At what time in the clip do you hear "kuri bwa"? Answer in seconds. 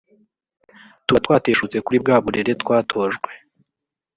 1.85-2.15